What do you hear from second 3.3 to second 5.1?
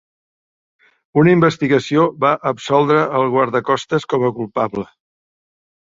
guardacostes com a culpable.